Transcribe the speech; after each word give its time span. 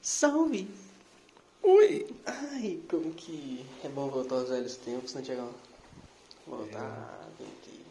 Salve! 0.00 0.66
Oi! 1.62 2.06
Ai, 2.24 2.82
como 2.88 3.12
que 3.12 3.66
é 3.84 3.88
bom 3.90 4.08
voltar 4.08 4.36
aos 4.36 4.48
velhos 4.48 4.76
tempos, 4.76 5.12
né, 5.12 5.20
Tiagão? 5.20 5.52
Voltar, 6.46 7.28
bem 7.38 7.48
que. 7.62 7.84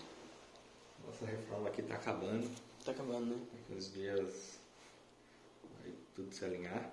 Nossa 1.05 1.25
reforma 1.27 1.69
aqui 1.69 1.83
tá 1.83 1.95
acabando. 1.95 2.49
Tá 2.83 2.91
acabando, 2.91 3.27
né? 3.27 3.37
Daqui 3.53 3.73
uns 3.73 3.93
dias 3.93 4.59
vai 5.79 5.93
tudo 6.15 6.33
se 6.33 6.43
alinhar. 6.45 6.91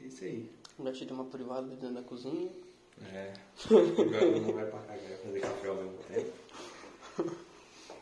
É 0.00 0.04
isso 0.04 0.24
aí. 0.24 0.50
Já 0.92 1.06
deu 1.06 1.14
uma 1.14 1.24
privada 1.24 1.66
dentro 1.66 1.94
da 1.94 2.02
cozinha. 2.02 2.50
É. 3.02 3.34
Agora 3.70 4.40
não 4.40 4.52
vai 4.52 4.66
pra 4.66 4.78
cá, 4.80 4.94
vai 4.94 5.16
fazer 5.18 5.40
café 5.40 5.68
ao 5.68 5.76
mesmo 5.76 5.98
tempo. 6.04 6.32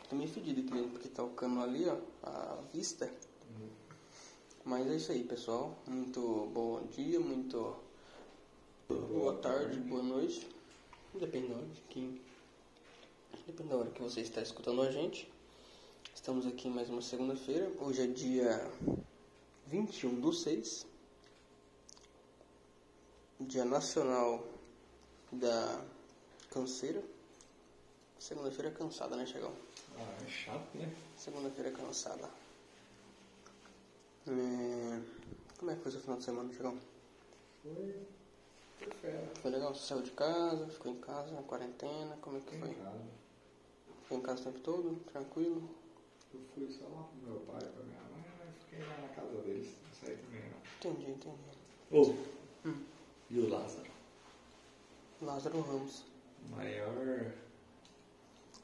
Tô 0.09 0.15
meio 0.15 0.29
fedido 0.29 0.61
aqui 0.61 0.71
dentro, 0.71 0.89
porque 0.91 1.09
tá 1.09 1.23
o 1.23 1.29
cano 1.29 1.61
ali, 1.61 1.85
ó, 1.87 1.97
a 2.23 2.57
vista. 2.73 3.11
Mas 4.63 4.87
é 4.87 4.95
isso 4.95 5.11
aí, 5.11 5.23
pessoal. 5.23 5.77
Muito 5.87 6.49
bom 6.53 6.81
dia, 6.87 7.19
muito 7.19 7.75
boa 8.87 9.35
tarde, 9.37 9.79
boa 9.79 10.01
noite. 10.01 10.47
Depende 11.13 11.47
da 11.47 11.55
hora 11.55 11.67
que. 11.89 12.21
Depende 13.47 13.69
da 13.69 13.77
hora 13.77 13.91
que 13.91 14.01
você 14.01 14.21
está 14.21 14.41
escutando 14.41 14.81
a 14.81 14.91
gente. 14.91 15.31
Estamos 16.13 16.47
aqui 16.47 16.67
em 16.67 16.71
mais 16.71 16.89
uma 16.89 17.01
segunda-feira. 17.01 17.71
Hoje 17.79 18.01
é 18.03 18.07
dia 18.07 18.71
21 19.67 20.19
do 20.19 20.33
6. 20.33 20.87
Dia 23.39 23.65
Nacional 23.65 24.54
da 25.39 25.83
Canseira. 26.51 27.01
Segunda-feira 28.19 28.69
é 28.69 28.71
cansada, 28.73 29.15
né, 29.15 29.25
Chegão? 29.25 29.53
Ah, 29.97 30.17
é 30.25 30.27
chato, 30.29 30.65
né? 30.75 30.91
Segunda-feira 31.17 31.69
é 31.69 31.73
cansada. 31.73 32.29
É... 34.27 35.01
Como 35.57 35.71
é 35.71 35.75
que 35.75 35.81
foi 35.81 35.91
seu 35.91 36.01
final 36.01 36.17
de 36.17 36.23
semana, 36.23 36.51
Chegão? 36.53 36.77
Foi. 37.61 37.95
Foi 38.79 38.91
fera. 39.01 39.31
Foi 39.41 39.51
legal? 39.51 39.73
Você 39.75 39.87
saiu 39.87 40.01
de 40.01 40.11
casa, 40.11 40.67
ficou 40.67 40.91
em 40.91 40.99
casa, 40.99 41.31
na 41.31 41.43
quarentena, 41.43 42.17
como 42.21 42.37
é 42.37 42.41
que 42.41 42.57
foi? 42.57 42.69
Em 42.69 42.73
casa. 42.73 43.01
Ficou 44.03 44.17
em 44.17 44.21
casa 44.21 44.41
o 44.41 44.43
tempo 44.45 44.59
todo, 44.59 44.95
tranquilo? 45.11 45.69
Eu 46.33 46.39
fui 46.53 46.69
só 46.71 46.85
lá 46.85 47.03
pro 47.03 47.31
meu 47.31 47.39
pai, 47.41 47.59
pra 47.59 47.83
minha 47.83 48.01
mãe, 48.01 48.25
mas 48.39 48.55
fiquei 48.63 48.85
lá 48.85 48.97
na 48.97 49.07
casa 49.09 49.41
deles. 49.41 49.67
Não 49.83 49.93
saí 49.93 50.17
também 50.17 50.41
não. 50.49 50.91
Entendi, 50.91 51.11
entendi. 51.11 51.37
Ô, 51.91 52.67
Hum. 52.67 52.83
e 53.29 53.39
o 53.39 53.49
Lázaro? 53.49 53.89
Lázaro 55.21 55.61
Ramos, 55.61 56.03
Maior, 56.51 57.31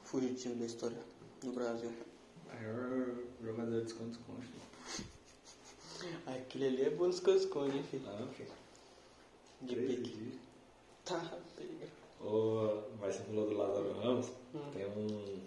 fugitivo 0.04 0.54
da 0.56 0.66
história 0.66 0.98
do 1.42 1.52
Brasil. 1.52 1.90
maior 2.46 3.14
jogador 3.42 3.80
de 3.80 3.86
esconde-esconde. 3.86 4.46
Aquele 6.26 6.66
ali 6.66 6.82
é 6.82 6.90
bom 6.90 7.06
nos 7.06 7.20
esconde, 7.26 7.76
hein, 7.76 7.84
filho? 7.90 8.02
Ah, 8.06 8.26
filho. 8.32 8.48
De 9.62 9.74
Treze 9.74 9.96
pique. 9.96 10.10
dias. 10.16 10.34
Tá, 11.04 11.38
pega. 11.56 11.88
Ô, 12.20 12.82
mas 13.00 13.16
você 13.16 13.22
falou 13.24 13.48
do 13.48 13.56
Lázaro 13.56 13.92
Ramos, 14.00 14.26
Hum. 14.54 14.70
tem 14.72 14.86
um, 14.86 15.40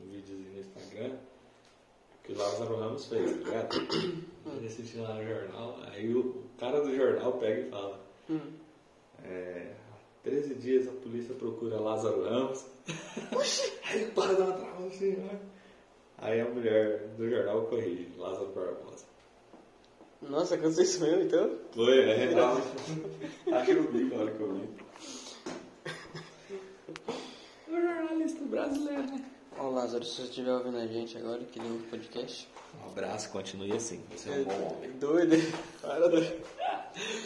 um 0.00 0.10
videozinho 0.10 0.52
no 0.52 0.60
Instagram 0.60 1.16
que 2.24 2.32
o 2.32 2.36
Lázaro 2.38 2.76
Ramos 2.76 3.06
fez, 3.06 3.30
tá 3.30 3.36
ligado? 3.38 3.76
Ele 4.56 4.66
assistiu 4.66 5.02
lá 5.02 5.14
no 5.14 5.24
jornal, 5.28 5.78
aí 5.82 6.12
o 6.14 6.42
cara 6.58 6.80
do 6.80 6.94
jornal 6.96 7.38
pega 7.38 7.60
e 7.60 7.70
fala, 7.70 8.00
Hum. 8.30 8.52
é, 9.24 9.74
13 10.24 10.54
dias 10.54 10.88
a 10.88 10.92
polícia 10.92 11.34
procura 11.34 11.80
Lázaro 11.80 12.24
Ramos. 12.24 12.66
aí 13.84 14.02
ele 14.02 14.10
para 14.12 14.34
de 14.34 14.38
dar 14.38 14.44
uma 14.44 14.52
trava 14.54 14.86
assim, 14.86 15.12
né? 15.12 15.40
Aí 16.18 16.40
a 16.40 16.48
mulher 16.48 17.08
do 17.16 17.28
jornal 17.28 17.66
corrige, 17.66 18.12
Lázaro 18.16 18.48
Barbosa. 18.48 19.04
Nossa, 20.20 20.58
cansei 20.58 20.84
isso 20.84 21.00
mesmo, 21.00 21.22
então? 21.22 21.58
Foi, 21.72 22.00
é, 22.00 22.24
acho 23.54 23.66
que 23.66 23.70
eu 23.70 23.92
vi 23.92 24.04
na 24.04 24.16
hora 24.16 24.30
que 24.32 24.40
eu 24.40 24.54
vi. 24.54 24.68
O 27.68 27.80
jornalista 27.80 28.44
brasileiro, 28.46 29.02
né? 29.02 29.24
Ó, 29.58 29.68
Lázaro, 29.70 30.04
se 30.04 30.16
você 30.16 30.22
estiver 30.22 30.52
ouvindo 30.52 30.78
a 30.78 30.86
gente 30.86 31.18
agora, 31.18 31.44
que 31.44 31.60
nem 31.60 31.70
o 31.70 31.80
podcast. 31.90 32.48
Um 32.82 32.88
abraço, 32.88 33.30
continue 33.30 33.72
assim. 33.72 34.02
Você 34.10 34.30
é 34.30 34.32
um 34.38 34.44
bom 34.44 34.76
homem. 34.76 34.90
Doido, 34.92 35.34
hein? 35.34 35.42
Para 35.82 36.08
doido. 36.08 36.42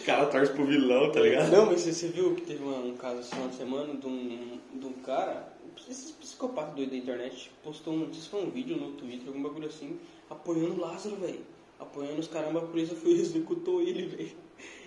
O 0.00 0.04
cara 0.04 0.26
torce 0.26 0.52
pro 0.52 0.66
vilão, 0.66 1.10
tá 1.12 1.20
ligado? 1.20 1.50
Não, 1.50 1.66
mas 1.66 1.82
você 1.82 2.08
viu 2.08 2.34
que 2.34 2.42
teve 2.42 2.62
uma- 2.62 2.78
um 2.78 2.96
caso 2.96 3.20
esse 3.20 3.30
final 3.30 3.48
de 3.48 3.54
semana 3.56 3.94
de 3.94 4.06
um, 4.06 4.58
de 4.74 4.86
um 4.86 4.92
cara, 4.94 5.52
esses 5.88 6.10
psicopatas 6.12 6.74
doidos 6.74 6.92
da 6.92 6.98
internet, 6.98 7.50
postou 7.62 7.94
um, 7.94 8.12
se 8.12 8.28
foi 8.28 8.42
um 8.44 8.50
vídeo 8.50 8.76
no 8.76 8.92
Twitter, 8.92 9.28
algum 9.28 9.42
bagulho 9.42 9.68
assim, 9.68 9.98
apoiando 10.28 10.74
o 10.74 10.80
Lázaro, 10.80 11.16
velho. 11.16 11.40
Apoiando 11.78 12.20
os 12.20 12.28
caramba, 12.28 12.60
a 12.60 12.66
polícia 12.66 12.94
foi 12.96 13.12
e 13.12 13.20
executou 13.22 13.80
ele, 13.80 14.06
velho. 14.06 14.32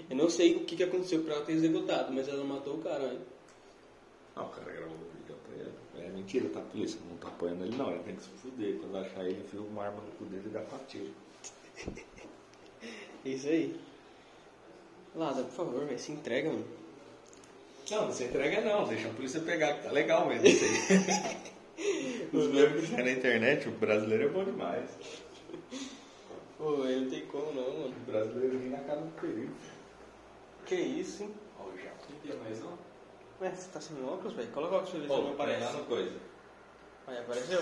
Eu 0.09 0.15
não 0.15 0.29
sei 0.29 0.55
o 0.55 0.59
que, 0.65 0.75
que 0.75 0.83
aconteceu 0.83 1.21
pra 1.23 1.35
ela 1.35 1.45
ter 1.45 1.53
executado, 1.53 2.13
mas 2.13 2.27
ela 2.27 2.43
matou 2.43 2.75
o 2.75 2.81
cara, 2.81 3.07
velho. 3.07 3.21
Ah, 4.35 4.43
o 4.43 4.49
cara 4.49 4.71
gravou 4.71 4.95
o 4.95 5.17
vídeo 5.17 5.35
apoiando. 5.35 5.73
É 5.97 6.09
mentira, 6.11 6.47
tá? 6.49 6.59
A 6.59 6.63
polícia 6.63 6.99
não 7.09 7.17
tá 7.17 7.27
apoiando 7.29 7.63
ele, 7.65 7.75
não. 7.75 7.89
Ele 7.89 8.03
tem 8.03 8.15
que 8.15 8.21
se 8.23 8.29
fuder. 8.41 8.75
Quando 8.79 8.97
achar 8.97 9.25
ele, 9.25 9.41
enfia 9.41 9.59
uma 9.61 9.83
arma 9.85 10.01
no 10.01 10.11
cu 10.11 10.25
dele 10.25 10.43
e 10.45 10.49
dá 10.49 10.59
pra 10.61 10.77
tiro. 10.87 11.09
É 13.25 13.29
isso 13.29 13.47
aí. 13.47 13.75
Lázaro, 15.15 15.45
por 15.47 15.53
favor, 15.53 15.85
velho, 15.85 15.99
se 15.99 16.11
entrega, 16.11 16.49
mano. 16.49 16.65
Não, 17.89 18.05
não 18.05 18.13
se 18.13 18.23
entrega 18.25 18.61
não. 18.61 18.87
Deixa 18.87 19.07
a 19.07 19.13
polícia 19.13 19.39
pegar, 19.41 19.75
que 19.75 19.83
tá 19.83 19.91
legal 19.91 20.27
mesmo 20.27 20.47
isso 20.47 20.65
aí. 20.65 21.55
Os 22.33 22.47
memes 22.47 22.81
que 22.81 22.87
saem 22.87 23.05
na 23.05 23.11
internet, 23.11 23.67
o 23.67 23.71
brasileiro 23.71 24.25
é 24.25 24.27
bom 24.29 24.43
demais. 24.43 24.89
Pô, 26.57 26.77
velho, 26.77 27.01
não 27.01 27.09
tem 27.09 27.25
como 27.27 27.51
não, 27.53 27.73
mano. 27.79 27.95
O 27.95 28.11
brasileiro 28.11 28.57
ri 28.59 28.69
na 28.69 28.79
cara 28.79 29.01
do 29.01 29.11
perigo. 29.21 29.53
Que 30.65 30.75
isso, 30.75 31.23
hein? 31.23 31.33
Ó, 31.59 31.65
já 31.77 31.91
tem 32.23 32.35
mais 32.39 32.61
um. 32.63 32.71
Ué, 33.41 33.51
você 33.51 33.69
tá 33.69 33.79
sem 33.79 34.03
óculos, 34.03 34.33
velho? 34.33 34.49
Coloca 34.49 34.73
o 34.73 34.77
óculos 34.77 34.91
pra 34.91 34.99
ver 34.99 35.07
se 35.07 35.21
não 35.21 35.31
aparece. 35.33 35.63
aparece 35.63 35.87
coisa. 35.87 36.11
Aí, 37.07 37.17
apareceu? 37.19 37.61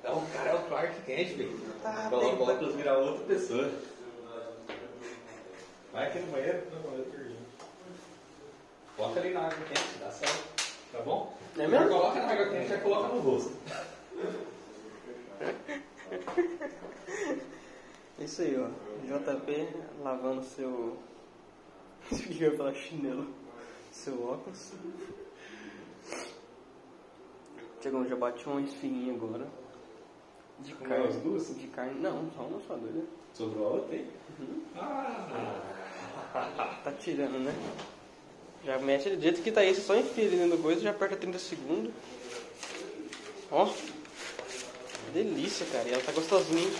Então 0.00 0.18
o 0.18 0.26
cara 0.26 0.50
é 0.50 0.54
o 0.54 0.62
Clark 0.66 1.00
Kent, 1.02 1.28
velho. 1.36 1.60
Tá, 1.82 2.08
Coloca 2.10 2.52
óculos 2.52 2.74
vira 2.74 2.98
outra 2.98 3.24
pessoa. 3.24 3.70
Vai 5.92 6.06
aqui 6.06 6.18
no 6.20 6.32
banheiro. 6.32 6.62
Não, 6.70 6.96
eu 6.96 7.04
perdi. 7.04 7.36
Coloca 8.96 9.20
ali 9.20 9.34
na 9.34 9.40
água 9.40 9.58
quente, 9.66 9.98
dá 10.00 10.10
certo. 10.10 10.62
Tá 10.90 11.00
bom? 11.02 11.36
É 11.56 11.66
mesmo? 11.66 11.76
Já 11.76 11.88
coloca 11.88 12.20
na 12.20 12.32
água 12.32 12.48
quente 12.48 12.64
e 12.64 12.68
já 12.68 12.78
coloca 12.80 13.14
no 13.14 13.20
rosto. 13.20 13.52
Isso 18.18 18.42
aí, 18.42 18.56
ó. 18.58 18.68
JP 19.04 19.68
lavando 20.02 20.42
seu. 20.44 20.96
Eu 22.40 22.50
ia 22.50 22.56
falar 22.56 22.74
chinelo? 22.74 23.26
Seu 23.90 24.24
óculos. 24.24 24.72
Chegou, 27.82 28.06
já 28.06 28.16
bati 28.16 28.46
uma 28.48 28.62
esfirrinha 28.62 29.12
agora. 29.12 29.46
De 30.60 30.74
carne. 30.76 31.08
as 31.08 31.16
duas? 31.16 31.54
De 31.58 31.66
carne. 31.68 32.00
Não, 32.00 32.30
só 32.30 32.42
uma 32.42 32.60
só 32.60 32.76
doida. 32.76 33.04
Sobrou 33.34 33.66
a 33.66 33.70
outra, 33.72 33.96
hein? 33.96 34.06
Ah! 34.76 35.71
Tá 36.82 36.92
tirando, 36.92 37.38
né? 37.38 37.54
Já 38.64 38.78
mexe 38.78 39.10
do 39.10 39.20
jeito 39.20 39.42
que 39.42 39.50
tá 39.50 39.62
você 39.62 39.80
só 39.80 39.96
enfia 39.96 40.26
ali 40.26 40.36
dentro 40.36 40.56
do 40.56 40.62
coisa, 40.62 40.80
já 40.80 40.90
aperta 40.90 41.16
30 41.16 41.38
segundos. 41.38 41.92
Ó. 43.50 43.68
Delícia, 45.12 45.66
cara. 45.66 45.88
E 45.88 45.92
ela 45.92 46.02
tá 46.02 46.12
gostosinha. 46.12 46.70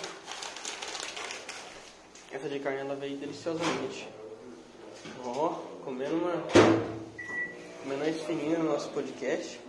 Essa 2.33 2.49
de 2.49 2.61
carne 2.61 2.81
ela 2.81 2.95
veio 2.95 3.17
deliciosamente. 3.17 4.09
Ó, 5.25 5.49
comendo 5.85 6.17
uma. 6.17 6.33
Comendo 7.83 8.03
uma 8.03 8.09
esfinha 8.09 8.59
no 8.59 8.73
nosso 8.73 8.89
podcast. 8.91 9.61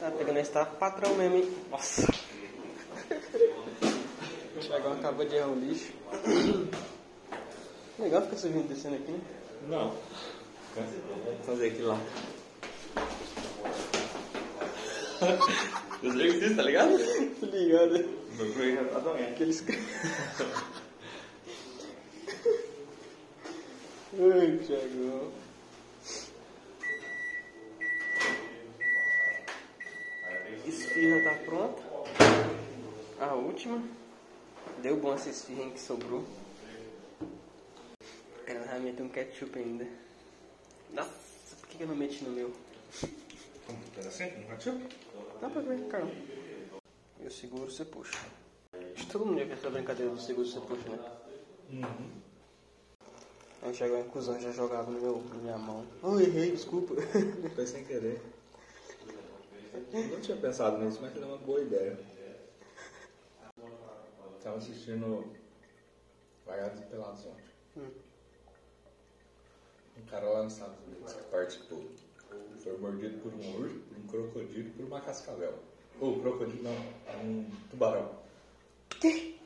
Tá 0.00 0.10
pegando 0.10 0.38
esse 0.38 0.50
tá 0.50 0.64
patrão 0.64 1.14
mesmo, 1.14 1.36
hein? 1.36 1.56
Nossa. 1.70 2.06
O 4.56 4.62
Thiagão 4.62 4.92
acabou 4.92 5.24
de 5.24 5.36
errar 5.36 5.48
o 5.48 5.58
lixo. 5.58 5.90
Legal 8.00 8.22
ficar 8.22 8.36
subindo 8.38 8.64
e 8.64 8.68
descendo 8.68 8.96
aqui, 8.96 9.12
né? 9.12 9.20
Não. 9.68 9.90
Vou 10.74 11.36
fazer 11.44 11.66
aqui 11.68 11.82
lá. 11.82 12.00
Os 16.02 16.14
exercícios, 16.14 16.56
tá 16.56 16.62
ligado? 16.62 16.96
Tô 17.38 17.44
ligado. 17.44 18.02
Tá. 19.02 19.12
Aqueles. 19.28 19.62
Ai, 24.18 24.58
Thiagão. 24.66 25.32
Esfirra 30.66 31.22
tá 31.22 31.34
pronta. 31.44 31.82
A 33.20 33.34
última. 33.34 33.82
Deu 34.82 34.96
bom 34.96 35.12
essa 35.12 35.28
esfirra 35.28 35.68
que 35.68 35.78
sobrou. 35.80 36.24
Meter 39.00 39.02
um 39.02 39.08
ketchup 39.08 39.58
ainda. 39.58 39.86
Nossa, 40.92 41.56
por 41.58 41.68
que 41.68 41.82
eu 41.82 41.86
não 41.86 41.96
meti 41.96 42.22
no 42.22 42.30
meu? 42.30 42.52
Como 43.66 43.78
que 43.94 44.02
senta 44.10 44.38
no 44.38 44.46
ketchup? 44.48 44.96
Dá 45.40 45.48
pra 45.48 45.62
ver, 45.62 45.86
cara. 45.86 46.06
E 47.18 47.26
o 47.26 47.30
seguro 47.30 47.70
você 47.70 47.84
puxa. 47.84 48.18
Acho 48.74 49.06
que 49.06 49.12
todo 49.12 49.26
mundo 49.26 49.38
já 49.38 49.46
fez 49.46 49.58
essa 49.58 49.70
brincadeira 49.70 50.12
do 50.12 50.20
seguro 50.20 50.46
você 50.46 50.60
puxa, 50.60 50.88
né? 50.90 50.98
Uhum. 51.70 52.10
Aí 53.62 53.74
chega 53.74 53.94
uma 53.94 54.04
cuzão 54.04 54.40
já 54.40 54.52
jogava 54.52 54.90
no 54.90 55.00
meu, 55.00 55.22
na 55.22 55.34
minha 55.36 55.58
mão. 55.58 55.86
Oh, 56.02 56.18
errei, 56.18 56.50
desculpa. 56.50 56.94
Foi 57.54 57.66
sem 57.66 57.84
querer. 57.84 58.20
Não 59.92 60.20
tinha 60.20 60.36
pensado 60.36 60.78
nisso, 60.78 60.98
mas 61.00 61.16
é 61.16 61.24
uma 61.24 61.38
boa 61.38 61.60
ideia. 61.60 61.98
Tava 64.42 64.56
assistindo 64.56 65.24
Vaiados 66.46 66.80
e 66.80 66.84
Pelados 66.84 67.26
ontem. 67.26 67.44
Hum. 67.76 68.09
Um 70.00 70.06
cara 70.10 70.28
lá 70.28 70.42
nos 70.42 70.54
Estados 70.54 70.76
Unidos 70.86 71.12
que 71.12 71.22
participou 71.24 71.84
foi 72.62 72.76
mordido 72.78 73.18
por 73.20 73.32
um 73.34 73.60
urso, 73.60 73.74
por 73.80 73.98
um 73.98 74.06
crocodilo 74.06 74.68
e 74.68 74.70
por 74.70 74.84
uma 74.86 75.00
cascavel. 75.00 75.54
Ou 76.00 76.20
crocodilo 76.20 76.62
não, 76.62 77.20
um 77.22 77.50
tubarão. 77.70 78.10
Que? 79.00 79.38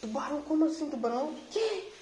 Tubarão? 0.00 0.42
Como 0.42 0.64
assim, 0.66 0.90
tubarão? 0.90 1.34
Que? 1.50 1.92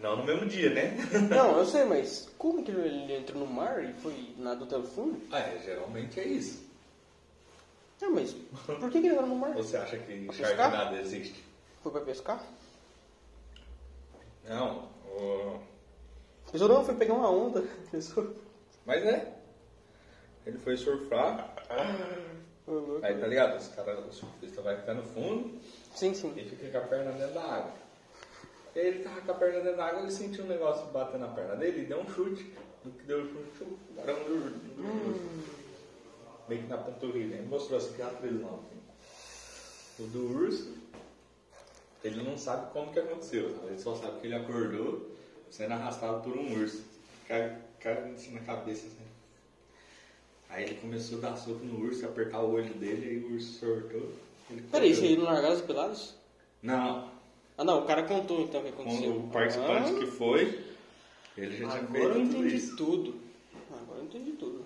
Não 0.00 0.16
no 0.16 0.24
mesmo 0.24 0.46
dia, 0.48 0.70
né? 0.70 0.96
Não, 1.28 1.58
eu 1.58 1.66
sei, 1.66 1.84
mas 1.84 2.26
como 2.38 2.64
que 2.64 2.70
ele 2.70 3.14
entrou 3.14 3.44
no 3.46 3.52
mar 3.52 3.84
e 3.84 3.92
foi 3.94 4.32
nadou 4.38 4.66
até 4.66 4.76
o 4.78 4.82
fundo? 4.84 5.20
Ah, 5.30 5.40
é, 5.40 5.58
geralmente 5.62 6.18
é 6.18 6.24
isso. 6.26 6.62
Não, 8.00 8.12
mas 8.14 8.32
por 8.64 8.90
que, 8.90 9.00
que 9.00 9.06
ele 9.06 9.08
entrou 9.08 9.26
no 9.28 9.36
mar? 9.36 9.52
Você 9.54 9.76
acha 9.76 9.98
que? 9.98 10.32
Sharknado 10.32 10.96
existe? 10.96 11.44
Foi 11.82 11.92
pra 11.92 12.00
pescar? 12.00 12.42
Não, 14.48 14.88
o- 15.14 15.60
Pensou, 16.52 16.68
não, 16.68 16.84
foi 16.84 16.94
pegar 16.94 17.14
uma 17.14 17.30
onda. 17.30 17.64
Pensou. 17.90 18.34
mas 18.86 19.02
é. 19.04 19.38
Ele 20.44 20.58
foi 20.58 20.76
surfar, 20.76 21.54
aí 23.02 23.14
tá 23.16 23.26
ligado? 23.28 23.56
Os 23.56 23.68
caras, 23.68 24.04
o 24.06 24.12
surfista 24.12 24.60
vai 24.60 24.76
ficar 24.76 24.94
no 24.94 25.04
fundo 25.04 25.56
Sim, 25.94 26.12
sim. 26.14 26.32
e 26.36 26.44
fica 26.44 26.68
com 26.68 26.78
a 26.78 26.88
perna 26.88 27.12
dentro 27.12 27.34
da 27.34 27.42
água. 27.42 27.72
E 28.74 28.80
aí 28.80 28.86
ele 28.88 29.04
tava 29.04 29.20
com 29.20 29.30
a 29.30 29.34
perna 29.34 29.60
dentro 29.60 29.76
da 29.76 29.86
água, 29.86 30.00
ele 30.02 30.10
sentiu 30.10 30.44
um 30.44 30.48
negócio 30.48 30.84
batendo 30.86 31.20
na 31.20 31.28
perna 31.28 31.54
dele 31.54 31.82
e 31.82 31.86
deu 31.86 32.00
um 32.00 32.10
chute. 32.10 32.52
No 32.84 32.90
que 32.90 33.04
deu 33.04 33.22
o 33.22 33.28
chute, 33.28 33.62
o 33.62 33.78
tubarão 33.86 34.14
do 34.24 35.52
Meio 36.48 36.62
que 36.62 36.68
na 36.68 36.78
panturrilha. 36.78 37.36
Ele 37.36 37.46
mostrou 37.46 37.78
a 37.78 37.82
cicatriz 37.82 38.40
lá. 38.42 38.48
assim. 38.48 40.02
O 40.02 40.06
do 40.08 40.38
urso, 40.38 40.74
ele 42.02 42.20
não 42.24 42.36
sabe 42.36 42.72
como 42.72 42.92
que 42.92 42.98
aconteceu. 42.98 43.56
Ele 43.68 43.78
só 43.78 43.94
sabe 43.94 44.20
que 44.20 44.26
ele 44.26 44.34
acordou 44.34 45.11
sendo 45.52 45.72
arrastado 45.74 46.22
por 46.22 46.36
um 46.36 46.58
urso. 46.60 46.82
Cai, 47.28 47.56
cai 47.78 48.10
assim 48.14 48.32
na 48.32 48.40
cabeça. 48.40 48.86
Assim. 48.86 48.96
Aí 50.48 50.64
ele 50.64 50.74
começou 50.76 51.18
a 51.18 51.20
dar 51.20 51.36
soco 51.36 51.64
no 51.64 51.84
urso, 51.84 52.04
apertar 52.04 52.40
o 52.42 52.52
olho 52.52 52.74
dele, 52.74 53.06
aí 53.08 53.18
o 53.18 53.34
urso 53.34 53.58
sortou. 53.60 54.12
Peraí, 54.70 54.94
você 54.94 55.14
no 55.16 55.24
Largados 55.24 55.60
e 55.60 55.62
Pelados? 55.62 56.14
Não, 56.62 57.10
Ah, 57.56 57.64
não, 57.64 57.80
o 57.82 57.86
cara 57.86 58.02
contou 58.04 58.40
então 58.40 58.60
o 58.60 58.64
que 58.64 58.70
aconteceu. 58.70 59.16
o 59.16 59.28
participante 59.30 59.92
Ah, 59.94 59.98
que 59.98 60.06
foi, 60.06 60.64
ele 61.36 61.56
já 61.56 61.68
tinha 61.68 61.82
Agora 61.82 61.90
feito 61.90 62.06
eu 62.06 62.12
tudo 62.12 62.20
entendi 62.38 62.56
isso. 62.56 62.76
tudo. 62.76 63.20
Agora 63.70 63.98
eu 63.98 64.04
entendi 64.04 64.32
tudo. 64.32 64.64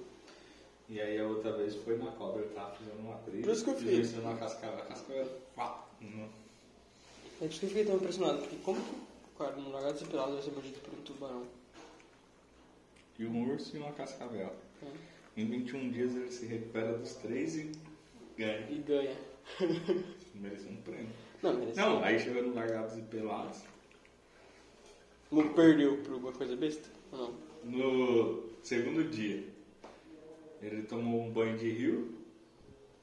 E 0.88 1.00
aí 1.00 1.19
a 1.19 1.27
outra 1.27 1.53
vez 1.53 1.75
foi 1.77 1.99
na 1.99 2.12
cobra, 2.12 2.43
ele 2.43 2.55
tava 2.55 2.75
fazendo 2.77 3.00
uma 3.00 3.17
trilha. 3.19 3.43
Por 3.43 3.53
isso 3.53 3.65
que 3.65 3.71
eu 3.71 3.77
fiz. 3.77 4.23
na 4.23 4.37
cascava, 4.37 4.87
a 5.56 5.85
uhum. 6.00 6.29
É 7.37 7.38
por 7.38 7.49
isso 7.50 7.61
que 7.61 7.67
eu 7.67 7.71
fiquei 7.71 7.85
tão 7.85 7.97
impressionado, 7.97 8.38
porque 8.38 8.56
como 8.65 8.81
que 8.81 8.94
o 9.37 9.38
cara 9.38 9.56
no 9.56 9.71
Largados 9.71 10.00
e 10.00 10.06
Pelados 10.06 10.35
vai 10.35 10.43
ser 10.43 10.50
mordido 10.53 10.81
por 10.81 10.99
um 10.99 11.03
tubarão? 11.03 11.47
E 13.19 13.27
um 13.27 13.53
urso 13.53 13.77
e 13.77 13.79
uma 13.79 13.93
cascavel. 13.93 14.50
É. 14.83 15.41
Em 15.41 15.44
21 15.44 15.91
dias 15.91 16.15
ele 16.15 16.31
se 16.31 16.47
recupera 16.47 16.97
dos 16.97 17.15
três 17.17 17.56
e 17.56 17.73
ganha. 18.37 18.71
E 18.71 18.79
ganha. 18.79 19.17
Merecia 20.35 20.71
um 20.71 20.77
prêmio. 20.77 21.11
Não, 21.43 21.55
merece. 21.55 21.79
Não, 21.79 22.03
aí 22.03 22.19
chegou 22.19 22.43
no 22.43 22.55
Largados 22.55 22.97
e 22.97 23.03
Pelados. 23.03 23.62
Não 25.31 25.53
perdeu 25.53 25.99
por 25.99 26.15
alguma 26.15 26.33
coisa 26.33 26.56
besta? 26.56 26.88
Ou 27.12 27.19
não? 27.19 27.35
No 27.65 28.44
segundo 28.62 29.05
dia, 29.11 29.44
ele 30.62 30.83
tomou 30.83 31.23
um 31.23 31.31
banho 31.31 31.59
de 31.59 31.71
rio. 31.71 32.15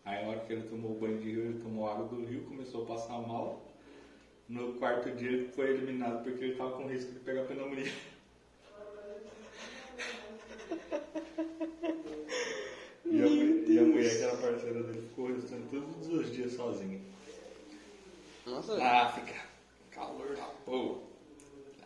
Aí, 0.03 0.23
na 0.23 0.31
hora 0.31 0.39
que 0.39 0.51
ele 0.51 0.67
tomou 0.67 0.91
o 0.91 0.99
banho 0.99 1.19
de 1.19 1.31
rio, 1.31 1.45
ele 1.45 1.59
tomou 1.59 1.87
água 1.87 2.07
do 2.07 2.25
rio, 2.25 2.43
começou 2.45 2.83
a 2.83 2.87
passar 2.87 3.19
mal. 3.19 3.61
No 4.49 4.73
quarto 4.73 5.09
dia, 5.11 5.29
ele 5.29 5.47
foi 5.47 5.69
eliminado 5.71 6.23
porque 6.23 6.43
ele 6.43 6.51
estava 6.51 6.71
com 6.77 6.87
risco 6.87 7.11
de 7.11 7.19
pegar 7.19 7.45
pneumonia. 7.45 7.91
E 13.05 13.21
a, 13.21 13.27
e 13.27 13.79
a 13.79 13.81
mulher, 13.83 14.17
que 14.17 14.23
era 14.23 14.37
parceira 14.37 14.83
dele, 14.83 15.01
ficou 15.01 15.25
o 15.25 15.35
restante 15.35 15.67
todos 15.69 16.07
os 16.07 16.31
dias 16.31 16.53
sozinha. 16.53 16.99
Nossa, 18.45 18.75
Na 18.77 19.03
África, 19.03 19.35
calor 19.91 20.35
da 20.35 20.43
porra. 20.65 21.01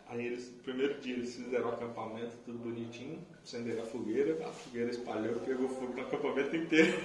Aí 0.08 0.26
eles, 0.26 0.50
no 0.50 0.62
primeiro 0.62 0.98
dia 1.00 1.14
eles 1.14 1.34
fizeram 1.34 1.66
o 1.66 1.72
acampamento, 1.74 2.34
tudo 2.46 2.58
bonitinho, 2.58 3.20
acenderam 3.42 3.82
a 3.82 3.86
fogueira, 3.86 4.46
a 4.46 4.50
fogueira 4.50 4.90
espalhou 4.90 5.36
e 5.36 5.40
pegou 5.40 5.68
fogo 5.68 5.92
no 5.92 6.00
acampamento 6.00 6.56
inteiro. 6.56 6.98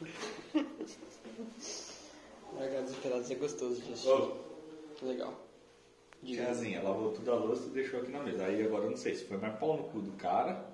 Largados 2.56 2.92
e 2.92 2.96
Pelados 2.96 3.30
é 3.30 3.34
gostoso 3.34 3.80
de 3.82 3.92
assistir. 3.92 4.08
Ô, 4.10 4.32
Legal. 5.02 5.34
tiazinha, 6.24 6.82
lavou 6.82 7.12
tudo 7.12 7.30
a 7.30 7.34
louça 7.36 7.66
e 7.66 7.70
deixou 7.70 8.00
aqui 8.00 8.10
na 8.10 8.22
mesa. 8.22 8.44
Aí 8.44 8.64
agora 8.64 8.84
eu 8.84 8.90
não 8.90 8.96
sei 8.96 9.14
se 9.14 9.24
foi 9.24 9.36
mais 9.36 9.58
pau 9.58 9.76
no 9.76 9.84
cu 9.84 10.00
do 10.00 10.12
cara 10.12 10.64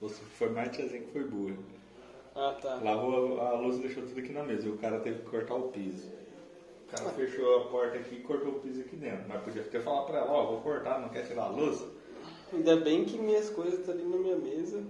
ou 0.00 0.08
se 0.08 0.20
foi 0.20 0.48
mais 0.50 0.74
tiazinha 0.74 1.02
que 1.02 1.12
foi 1.12 1.24
burra. 1.24 1.56
Ah, 2.34 2.56
tá. 2.60 2.76
Lavou 2.82 3.40
a, 3.40 3.50
a 3.50 3.60
louça 3.60 3.78
e 3.78 3.82
deixou 3.82 4.02
tudo 4.04 4.20
aqui 4.20 4.32
na 4.32 4.42
mesa 4.42 4.66
e 4.66 4.70
o 4.70 4.78
cara 4.78 5.00
teve 5.00 5.20
que 5.20 5.30
cortar 5.30 5.54
o 5.54 5.68
piso. 5.68 6.08
O 6.86 6.90
cara 6.90 7.10
fechou 7.10 7.56
a 7.56 7.68
porta 7.68 7.98
aqui 7.98 8.16
e 8.16 8.20
cortou 8.20 8.52
o 8.52 8.60
piso 8.60 8.80
aqui 8.80 8.96
dentro. 8.96 9.24
Mas 9.28 9.42
podia 9.42 9.62
ter 9.64 9.82
falado 9.82 10.06
pra 10.06 10.18
ela, 10.18 10.30
ó, 10.30 10.46
vou 10.46 10.60
cortar, 10.60 11.00
não 11.00 11.08
quer 11.08 11.26
tirar 11.26 11.44
a 11.44 11.48
louça? 11.48 11.88
Ainda 12.52 12.76
bem 12.76 13.04
que 13.04 13.18
minhas 13.18 13.50
coisas 13.50 13.80
estão 13.80 13.94
ali 13.94 14.04
na 14.04 14.16
minha 14.16 14.36
mesa. 14.36 14.84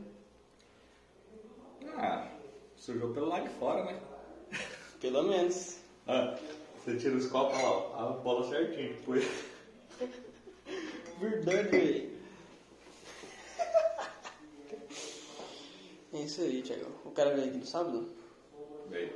Ah, 1.96 2.28
sujou 2.76 3.12
pelo 3.14 3.28
lado 3.28 3.44
de 3.44 3.54
fora, 3.54 3.84
né? 3.84 3.98
Pelo 5.00 5.22
menos. 5.22 5.78
Ah, 6.06 6.38
você 6.84 6.96
tira 6.96 7.16
os 7.16 7.26
copos, 7.26 7.58
ó, 7.58 7.94
a 7.98 8.12
bola 8.22 8.48
certinho. 8.48 8.94
Depois. 8.94 9.24
Verdade, 11.18 11.68
velho. 11.68 12.16
É 16.12 16.18
isso 16.20 16.42
aí, 16.42 16.62
Thiago. 16.62 16.92
O 17.04 17.10
cara 17.10 17.34
veio 17.34 17.48
aqui 17.48 17.58
no 17.58 17.66
sábado? 17.66 18.08
Veio. 18.88 19.12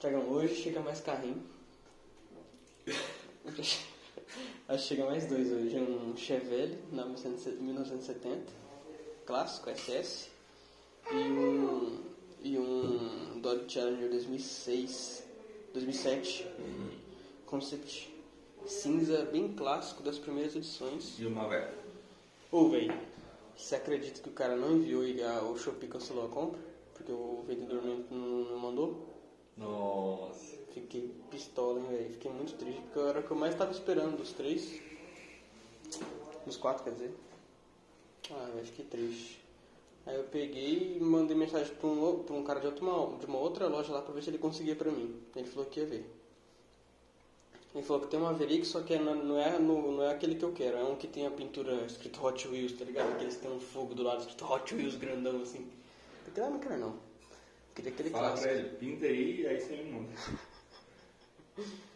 Thiagão, 0.00 0.28
hoje 0.30 0.54
chega 0.54 0.80
mais 0.80 1.00
carrinho. 1.00 1.44
Acho 4.68 4.82
que 4.82 4.88
chega 4.88 5.04
mais 5.04 5.26
dois 5.26 5.52
hoje. 5.52 5.78
Um 5.78 6.16
Chevelle 6.16 6.78
1970, 6.90 8.52
clássico, 9.26 9.70
SS. 9.70 10.35
E 11.12 11.14
um, 11.14 12.00
e 12.42 12.58
um 12.58 13.40
Dodge 13.40 13.72
Challenger 13.72 14.10
2006, 14.10 15.24
2007, 15.72 16.46
Concept 17.46 18.12
cinza, 18.66 19.24
bem 19.26 19.52
clássico 19.54 20.02
das 20.02 20.18
primeiras 20.18 20.56
edições. 20.56 21.18
E 21.18 21.26
uma 21.26 21.48
velha. 21.48 21.72
Ô, 22.50 22.68
velho, 22.68 22.92
você 23.56 23.76
acredita 23.76 24.20
que 24.20 24.28
o 24.28 24.32
cara 24.32 24.56
não 24.56 24.76
enviou 24.76 25.04
e 25.06 25.22
a, 25.22 25.42
o 25.42 25.56
Shopee 25.56 25.88
cancelou 25.88 26.26
a 26.26 26.28
compra? 26.28 26.60
Porque 26.94 27.12
o 27.12 27.44
vendedor 27.46 27.82
não, 27.84 27.98
não 28.10 28.58
mandou? 28.58 29.14
Nossa. 29.56 30.56
Fiquei 30.72 31.14
pistola, 31.30 31.78
hein, 31.80 31.86
velho. 31.88 32.10
Fiquei 32.10 32.30
muito 32.32 32.54
triste, 32.54 32.80
porque 32.82 32.98
era 32.98 33.20
o 33.20 33.22
que 33.22 33.30
eu 33.30 33.36
mais 33.36 33.54
tava 33.54 33.70
esperando 33.70 34.16
dos 34.16 34.32
três. 34.32 34.80
Dos 36.44 36.56
quatro, 36.56 36.84
quer 36.84 36.90
dizer. 36.90 37.14
Ah, 38.30 38.50
velho, 38.54 38.66
fiquei 38.66 38.84
triste. 38.84 39.45
Aí 40.06 40.14
eu 40.16 40.24
peguei 40.24 40.96
e 40.96 41.00
mandei 41.00 41.36
mensagem 41.36 41.74
pra 41.74 41.88
um, 41.88 42.22
pra 42.22 42.34
um 42.36 42.44
cara 42.44 42.60
de, 42.60 42.80
uma, 42.80 43.18
de 43.18 43.26
uma 43.26 43.38
outra 43.38 43.66
loja 43.66 43.92
lá 43.92 44.00
pra 44.02 44.14
ver 44.14 44.22
se 44.22 44.30
ele 44.30 44.38
conseguia 44.38 44.76
pra 44.76 44.90
mim. 44.90 45.20
Ele 45.34 45.48
falou 45.48 45.66
que 45.68 45.80
ia 45.80 45.86
ver. 45.86 46.08
Ele 47.74 47.84
falou 47.84 48.02
que 48.02 48.08
tem 48.08 48.18
uma 48.18 48.30
Maverick, 48.32 48.64
só 48.66 48.80
que 48.82 48.94
é- 48.94 48.98
não 48.98 49.14
não 49.16 49.38
é, 49.38 49.58
no- 49.58 49.92
não 49.92 50.02
é 50.04 50.12
aquele 50.12 50.36
que 50.36 50.44
eu 50.44 50.52
quero. 50.52 50.76
É 50.78 50.84
um 50.84 50.96
que 50.96 51.06
tem 51.08 51.26
a 51.26 51.30
pintura 51.30 51.74
escrito 51.84 52.24
Hot 52.24 52.46
Wheels, 52.48 52.72
tá 52.72 52.84
ligado? 52.84 53.12
Aqueles 53.12 53.34
que 53.36 53.42
tem 53.42 53.50
um 53.50 53.60
fogo 53.60 53.94
do 53.94 54.02
lado 54.02 54.20
escrito 54.20 54.44
Hot 54.50 54.74
Wheels 54.74 54.94
grandão 54.96 55.42
assim. 55.42 55.68
Aquele 56.26 56.46
lá 56.46 56.50
não 56.52 56.60
quero 56.60 56.78
não. 56.78 56.96
Queria 57.74 57.92
aquele 57.92 58.10
Fala 58.10 58.28
clássico. 58.28 58.48
pra 58.48 58.58
ele, 58.58 58.68
pinta 58.76 59.06
aí 59.06 59.40
e 59.42 59.46
aí 59.46 59.60
você 59.60 59.76
me 59.76 59.92
manda. 59.92 60.12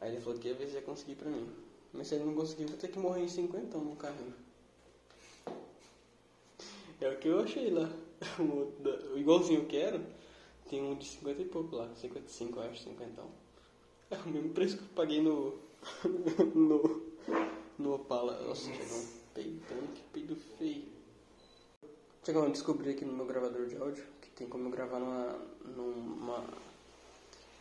Aí 0.00 0.12
ele 0.12 0.20
falou 0.20 0.38
que 0.38 0.46
ia 0.48 0.54
ver 0.54 0.68
se 0.68 0.74
ia 0.74 0.82
conseguir 0.82 1.16
pra 1.16 1.28
mim. 1.28 1.48
Mas 1.92 2.06
se 2.06 2.14
ele 2.14 2.24
não 2.24 2.34
conseguir, 2.34 2.66
vou 2.66 2.76
ter 2.76 2.86
que 2.88 2.98
morrer 3.00 3.22
em 3.22 3.28
50 3.28 3.76
no 3.78 3.96
carrinho. 3.96 4.32
É 7.00 7.08
o 7.08 7.16
que 7.18 7.28
eu 7.28 7.40
achei 7.40 7.70
lá. 7.70 7.88
O 8.38 9.18
igualzinho 9.18 9.66
que 9.66 9.76
era, 9.76 10.00
tem 10.68 10.82
um 10.82 10.96
de 10.96 11.06
50 11.06 11.42
e 11.42 11.44
pouco 11.44 11.76
lá. 11.76 11.88
55, 11.94 12.60
acho, 12.60 12.82
50. 12.82 13.22
É 14.10 14.16
o 14.16 14.28
mesmo 14.28 14.50
preço 14.50 14.76
que 14.76 14.82
eu 14.82 14.88
paguei 14.94 15.22
no. 15.22 15.58
no. 16.54 17.02
no 17.78 17.94
Opala. 17.94 18.40
Nossa, 18.42 18.72
chegou 18.72 18.98
um 18.98 19.06
peidão, 19.34 19.86
que 19.94 20.02
peido 20.12 20.36
feio. 20.58 20.84
Chegou, 22.24 22.44
a 22.44 22.48
descobrir 22.48 22.90
aqui 22.90 23.04
no 23.04 23.12
meu 23.12 23.26
gravador 23.26 23.66
de 23.66 23.76
áudio 23.76 24.04
que 24.20 24.30
tem 24.30 24.48
como 24.48 24.66
eu 24.66 24.70
gravar 24.70 24.98
numa. 24.98 25.38
numa 25.64 26.44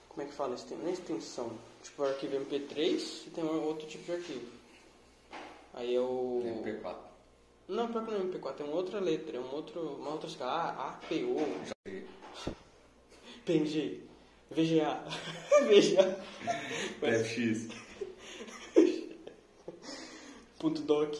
como 0.09 0.23
é 0.23 0.25
que 0.25 0.33
fala? 0.33 0.55
Tem 0.55 0.75
uma 0.77 0.89
extensão. 0.89 1.51
Tipo, 1.83 2.01
o 2.01 2.05
arquivo 2.07 2.37
MP3 2.37 3.27
e 3.27 3.29
tem 3.29 3.43
um 3.43 3.63
outro 3.65 3.87
tipo 3.87 4.03
de 4.03 4.13
arquivo. 4.13 4.51
Aí 5.75 5.93
é 5.93 6.01
o. 6.01 6.41
MP4. 6.43 7.06
Não, 7.67 7.91
pior 7.91 8.05
que 8.05 8.11
não 8.11 8.19
é 8.19 8.23
MP4, 8.23 8.55
tem 8.55 8.65
uma 8.65 8.75
outra 8.75 8.99
letra, 8.99 9.35
é 9.35 9.39
um 9.39 9.53
outro, 9.53 9.81
uma 9.95 10.11
outra 10.11 10.29
escala. 10.29 10.53
A, 10.53 10.89
APO, 10.91 11.35
PNG, 13.45 14.03
VGA, 14.49 15.03
VGA, 15.67 16.23
FX. 17.01 17.67
ponto 20.57 20.81
doc. 20.81 21.15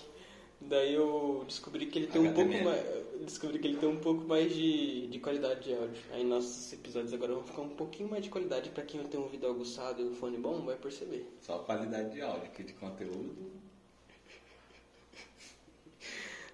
Daí 0.60 0.94
eu 0.94 1.44
descobri 1.48 1.86
que 1.86 2.00
ele 2.00 2.08
tem 2.08 2.22
um 2.22 2.34
pouco 2.34 2.50
HTML. 2.50 2.66
mais. 2.66 3.08
Descobri 3.26 3.60
que 3.60 3.68
ele 3.68 3.78
tem 3.78 3.90
um 3.90 4.00
pouco 4.00 4.24
mais 4.24 4.54
de, 4.54 5.08
de 5.08 5.20
qualidade 5.20 5.66
de 5.66 5.74
áudio. 5.74 6.02
Aí 6.12 6.24
nossos 6.24 6.72
episódios 6.72 7.14
agora 7.14 7.34
vão 7.34 7.44
ficar 7.44 7.62
um 7.62 7.70
pouquinho 7.70 8.10
mais 8.10 8.24
de 8.24 8.30
qualidade 8.30 8.70
pra 8.70 8.84
quem 8.84 9.04
tem 9.04 9.20
um 9.20 9.24
ouvido 9.24 9.48
aguçado 9.48 10.02
e 10.02 10.06
um 10.06 10.14
fone 10.14 10.38
bom 10.38 10.62
vai 10.62 10.76
perceber. 10.78 11.28
Só 11.42 11.60
qualidade 11.60 12.14
de 12.14 12.22
áudio, 12.22 12.52
que 12.52 12.64
de 12.64 12.74
conteúdo. 12.74 13.36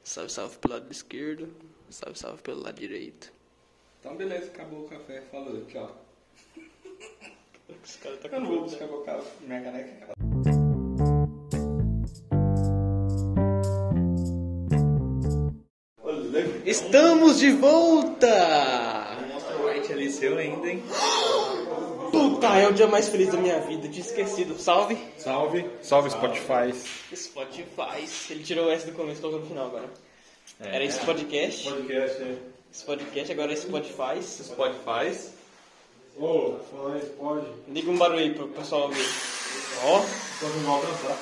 Salve, 0.03 0.29
salve 0.29 0.57
pelo 0.57 0.73
lado 0.73 0.91
esquerdo, 0.91 1.47
salve, 1.89 2.19
salve 2.19 2.41
pelo 2.41 2.61
lado 2.61 2.77
direito. 2.77 3.31
Então 4.01 4.17
beleza, 4.17 4.47
acabou 4.47 4.81
o 4.81 4.89
café, 4.89 5.21
falou, 5.31 5.65
tchau. 5.65 5.95
Esse 7.81 7.99
cara 7.99 8.17
tá 8.17 8.27
Eu 8.27 8.41
não 8.41 8.47
vou 8.47 8.61
buscar 8.63 8.85
meu 8.85 9.01
carro, 9.03 9.25
minha 9.39 9.63
caneca. 9.63 10.13
Estamos 16.65 17.39
de 17.39 17.51
volta! 17.51 18.27
Monster 19.31 19.65
White 19.65 19.93
ali 19.93 20.11
seu 20.11 20.37
ainda, 20.37 20.69
hein? 20.69 20.83
Puta, 22.13 22.45
é 22.59 22.67
o 22.67 22.73
dia 22.73 22.85
mais 22.85 23.09
feliz 23.09 23.29
da 23.31 23.39
minha 23.39 23.59
vida, 23.61 23.87
tinha 23.87 24.05
esquecido. 24.05 24.55
Salve! 24.59 24.95
Salve. 25.17 25.67
Salve 25.81 26.11
Spotify. 26.11 26.71
Spotify. 27.15 28.07
Ele 28.29 28.43
tirou 28.43 28.67
o 28.67 28.69
S 28.69 28.85
do 28.85 28.91
começo, 28.91 29.19
colocou 29.19 29.41
no 29.41 29.47
final 29.47 29.65
agora. 29.65 29.89
Era 30.61 30.83
esse 30.83 30.99
podcast. 30.99 31.67
Podcast, 31.67 32.21
é. 32.21 32.35
Esse 32.71 32.85
podcast, 32.85 33.31
agora 33.31 33.51
é 33.51 33.55
Spotify. 33.55 34.21
Spotify. 34.21 35.31
Ô, 36.15 36.57
fala 36.71 36.93
aí, 36.93 37.01
pode? 37.17 37.47
Liga 37.67 37.89
um 37.89 37.97
barulho 37.97 38.19
aí 38.19 38.31
pro 38.35 38.47
pessoal 38.49 38.83
ouvir. 38.83 39.07
Ó, 39.83 39.99
Pode 40.39 40.59
não 40.59 40.71
alcançar. 40.71 41.17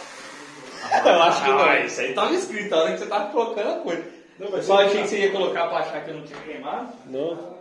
eu 1.06 1.24
acho 1.24 1.44
que 1.46 1.50
não. 1.52 1.60
Ah, 1.62 1.80
isso 1.86 2.02
aí 2.02 2.14
tava 2.14 2.34
escrito, 2.34 2.76
a 2.76 2.80
hora 2.80 2.92
que 2.92 3.00
você 3.00 3.06
tava 3.06 3.32
colocando 3.32 3.70
a 3.70 3.80
coisa. 3.80 4.04
Não, 4.38 4.52
mas 4.52 4.66
Só 4.66 4.82
achei 4.82 5.04
que 5.04 5.08
você 5.08 5.20
ia 5.20 5.32
colocar 5.32 5.68
pra 5.68 5.78
achar 5.78 6.04
que 6.04 6.12
eu 6.12 6.16
não 6.16 6.24
tinha 6.24 6.42
queimado. 6.42 6.92
Não. 7.06 7.56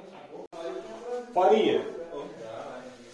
Farinha. 1.33 2.00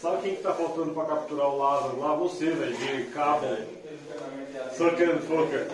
Sabe 0.00 0.22
quem 0.22 0.36
que 0.36 0.42
tá 0.42 0.52
faltando 0.52 0.92
pra 0.92 1.04
capturar 1.06 1.48
o 1.48 1.56
Lázaro 1.58 1.98
lá? 2.00 2.14
Você, 2.16 2.50
velho, 2.50 2.76
de 2.76 3.04
cabo. 3.12 3.46
Sucker 4.76 5.18
fucker. 5.22 5.66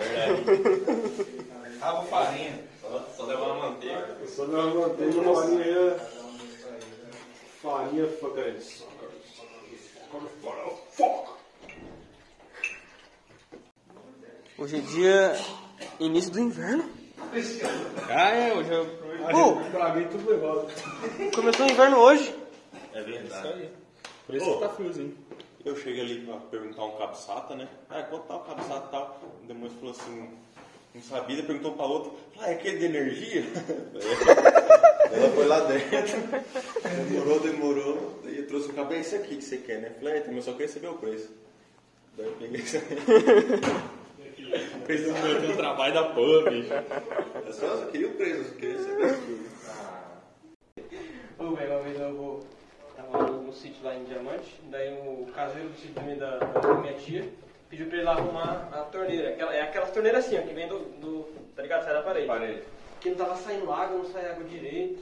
Cabo 1.79 2.07
farinha. 2.07 2.59
Só, 2.81 3.05
só 3.17 3.25
levar 3.25 3.45
uma 3.51 3.69
manteiga. 3.69 4.17
Só 4.27 4.45
não 4.45 4.75
manteiga 4.79 5.21
farinha. 5.23 5.95
Farinha 7.61 8.07
fucker. 8.19 8.55
Fuck. 10.91 11.33
Hoje 14.57 14.77
é 14.77 14.79
dia 14.79 15.35
início 15.99 16.31
do 16.31 16.39
inverno. 16.39 16.85
Ah, 18.09 18.29
é, 18.29 18.53
hoje 18.53 18.71
eu. 18.71 18.85
Pô, 19.31 19.57
Traguei 19.71 20.05
tudo 20.05 20.29
levado. 20.29 20.67
começou 21.33 21.65
o 21.65 21.69
inverno 21.69 21.97
hoje. 21.97 22.35
É 22.93 23.01
verdade. 23.01 23.69
Por 24.25 24.35
isso 24.35 24.53
que 24.53 24.59
tá 24.59 24.69
friozinho. 24.69 25.17
Eu 25.65 25.75
cheguei 25.77 26.01
ali 26.01 26.25
pra 26.25 26.35
perguntar 26.37 26.83
um 26.83 26.97
cabsata, 26.97 27.55
né? 27.55 27.67
Ah, 27.89 28.03
quanto 28.03 28.27
tá 28.27 28.35
o 28.35 28.39
cabsata 28.41 28.87
e 28.87 28.91
tal? 28.91 29.21
O 29.41 29.47
demônio 29.47 29.71
falou 29.79 29.91
assim, 29.91 30.29
não 30.93 31.01
sabia, 31.01 31.37
ele 31.37 31.47
perguntou 31.47 31.73
pra 31.73 31.85
outra, 31.85 32.11
ah, 32.39 32.49
é 32.49 32.53
aquele 32.53 32.79
de 32.79 32.85
energia? 32.85 33.43
Ela 35.13 35.29
foi 35.29 35.45
lá 35.45 35.59
dentro, 35.61 36.17
demorou, 37.07 37.39
demorou, 37.39 38.19
daí 38.23 38.39
eu 38.39 38.47
trouxe 38.47 38.71
um 38.71 38.73
cabo, 38.73 38.93
é 38.93 38.99
esse 38.99 39.15
aqui 39.15 39.35
que 39.37 39.43
você 39.43 39.57
quer, 39.57 39.79
né? 39.79 39.91
Falei, 39.99 40.15
é, 40.15 40.19
também 40.21 40.41
só 40.41 40.51
queria 40.53 40.67
saber 40.67 40.87
o 40.87 40.95
preço. 40.95 41.29
Daí 42.17 42.25
eu 42.25 42.33
peguei 42.33 42.61
isso 42.61 42.77
aí. 42.77 42.83
Fez 44.85 45.07
um 45.07 45.13
meu 45.13 45.55
trabalho 45.55 45.93
da 45.93 46.03
porra, 46.05 46.49
bicho. 46.49 46.73
Eu 47.45 47.53
só, 47.53 47.77
só 47.77 47.85
queria 47.87 48.07
o 48.07 48.15
preço, 48.15 48.37
eu 48.37 48.45
só 48.45 48.55
queria 48.55 48.77
saber 48.79 48.93
o 48.93 48.97
preço. 48.97 49.21
Ô, 51.39 51.51
velho, 51.55 51.71
uma 51.71 51.81
vez 51.81 51.99
eu 51.99 52.15
vou. 52.15 52.39
Sítio 53.53 53.83
lá 53.83 53.95
em 53.95 54.03
Diamante, 54.03 54.59
daí 54.63 54.93
o 54.93 55.27
caseiro 55.33 55.69
do 55.69 55.75
sítio 55.75 55.95
também 55.95 56.17
da, 56.17 56.37
da 56.37 56.73
minha 56.75 56.93
tia 56.93 57.29
pediu 57.69 57.87
pra 57.87 57.97
ele 57.97 58.05
lá 58.05 58.11
arrumar 58.11 58.69
a 58.71 58.83
torneira. 58.83 59.29
Aquela, 59.29 59.55
é 59.55 59.61
aquelas 59.61 59.91
torneiras 59.91 60.25
assim, 60.25 60.37
ó, 60.37 60.41
que 60.43 60.53
vem 60.53 60.67
do, 60.67 60.79
do. 60.99 61.27
tá 61.55 61.63
ligado? 61.63 61.83
Sai 61.83 61.93
da 61.93 62.03
parede. 62.03 62.27
Parei. 62.27 62.63
Que 63.01 63.09
não 63.09 63.17
tava 63.17 63.35
saindo 63.35 63.71
água, 63.71 63.97
não 63.97 64.05
saía 64.05 64.31
água 64.31 64.43
direito. 64.43 65.01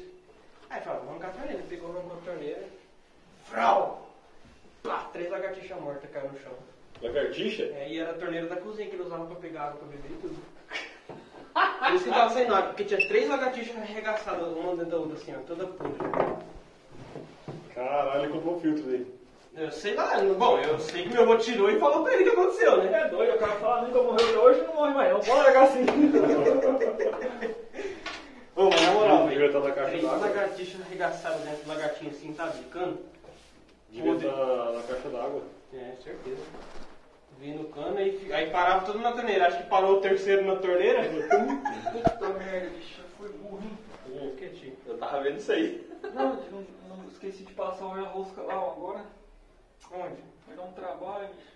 Aí 0.69 0.79
falou, 0.81 1.01
vamos 1.01 1.21
arrancar 1.21 1.29
a 1.29 1.33
torneira. 1.33 1.59
Ele 1.59 1.67
pegou, 1.67 1.91
arrancou 1.91 2.17
a 2.17 2.25
torneira. 2.25 2.63
Frau! 3.43 4.09
Pá, 4.83 5.09
três 5.11 5.29
lagartixas 5.29 5.79
mortas 5.81 6.09
caíram 6.11 6.31
no 6.31 6.39
chão. 6.39 6.53
Lagartixa? 7.01 7.63
É, 7.63 7.89
e 7.89 7.99
era 7.99 8.11
a 8.11 8.17
torneira 8.17 8.47
da 8.47 8.55
cozinha 8.55 8.87
que 8.87 8.95
ele 8.95 9.03
usava 9.03 9.25
pra 9.25 9.35
pegar 9.35 9.63
água 9.63 9.79
pra 9.79 9.87
beber 9.87 10.11
e 10.11 10.21
tudo. 10.21 10.35
Por 11.53 11.93
isso 11.93 12.03
que 12.05 12.09
tava 12.09 12.33
saindo 12.33 12.55
água, 12.55 12.69
porque 12.69 12.85
tinha 12.85 13.07
três 13.07 13.27
lagartixas 13.27 13.75
arregaçadas, 13.75 14.47
uma 14.47 14.75
dentro 14.75 14.91
da 14.91 14.97
outra, 14.97 15.17
assim, 15.17 15.35
ó, 15.35 15.39
toda 15.45 15.67
podre. 15.67 15.97
Caralho, 17.87 18.23
ele 18.23 18.33
comprou 18.33 18.55
o 18.55 18.59
filtro 18.59 18.83
dele. 18.83 19.19
Eu 19.55 19.69
sei 19.71 19.95
lá, 19.95 20.21
não- 20.21 20.35
bom, 20.35 20.57
eu 20.59 20.79
sei 20.79 21.03
que 21.03 21.09
meu 21.09 21.23
avô 21.23 21.35
tirou 21.37 21.69
e 21.69 21.77
falou 21.79 22.03
pra 22.03 22.13
ele 22.13 22.23
o 22.23 22.25
que 22.25 22.39
aconteceu, 22.39 22.77
né? 22.83 23.01
É 23.01 23.07
doido, 23.09 23.35
o 23.35 23.37
cara 23.39 23.51
fala, 23.53 23.81
nunca 23.81 24.01
morreu 24.01 24.39
hoje, 24.41 24.61
não 24.61 24.75
morre 24.75 24.93
mais 24.93 25.11
não. 25.11 25.19
Bora 25.19 25.43
largar 25.43 25.63
assim. 25.65 25.85
Ô, 28.55 28.69
mas 28.69 28.81
na 28.81 28.91
moral, 28.91 29.23
Devia 29.23 29.39
velho, 29.39 29.47
estar 29.47 29.59
na 29.59 29.71
caixa 29.71 29.89
três 29.89 30.03
d'água. 30.03 30.17
lagartixas 30.19 30.81
arregaçadas 30.81 31.41
dentro 31.41 31.63
do 31.63 31.67
lagartinho 31.69 32.11
assim, 32.11 32.33
tá 32.33 32.45
bicando? 32.47 32.99
Devia 33.89 34.11
Podre. 34.13 34.27
estar 34.27 34.45
na 34.71 34.81
caixa 34.83 35.09
d'água. 35.09 35.41
É, 35.73 35.91
certeza. 36.03 36.41
Vi 37.39 37.51
no 37.53 37.63
cano 37.65 37.97
aí, 37.97 38.17
fi- 38.19 38.31
aí 38.31 38.49
parava 38.51 38.85
tudo 38.85 38.99
na 38.99 39.11
torneira. 39.13 39.47
Acho 39.47 39.57
que 39.57 39.69
parou 39.69 39.97
o 39.97 40.01
terceiro 40.01 40.45
na 40.45 40.55
torneira. 40.57 41.01
Puta 41.03 42.29
merda, 42.29 42.69
bicho, 42.77 43.01
foi 43.17 43.29
burro, 43.29 43.59
hein? 43.63 43.77
Eu 44.85 44.97
tava 44.97 45.23
vendo 45.23 45.37
isso 45.37 45.51
aí. 45.51 45.87
Não, 46.13 46.35
não, 46.51 46.65
não 46.89 47.07
esqueci 47.07 47.43
de 47.43 47.53
passar 47.53 47.85
o 47.85 48.05
rosca 48.05 48.41
lá 48.41 48.53
agora. 48.53 49.05
Onde? 49.91 50.21
Vai 50.47 50.55
dar 50.55 50.63
um 50.63 50.73
trabalho, 50.73 51.29
bicho. 51.33 51.51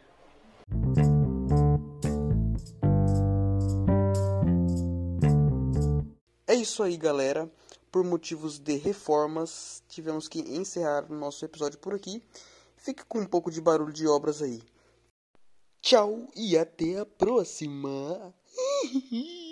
É 6.48 6.56
isso 6.56 6.82
aí, 6.84 6.96
galera. 6.98 7.50
Por 7.92 8.04
motivos 8.04 8.60
de 8.60 8.78
reformas, 8.78 9.84
tivemos 9.88 10.28
que 10.28 10.40
encerrar 10.40 11.06
o 11.10 11.16
nosso 11.16 11.44
episódio 11.46 11.80
por 11.80 11.94
aqui. 11.94 12.22
Fique 12.78 13.04
com 13.06 13.20
um 13.20 13.26
pouco 13.26 13.52
de 13.52 13.62
barulho 13.62 13.94
de 13.94 14.08
obras 14.08 14.42
aí. 14.42 14.62
Tchau 15.82 16.28
e 16.36 16.58
até 16.58 17.00
a 17.00 17.06
próxima. 17.06 18.34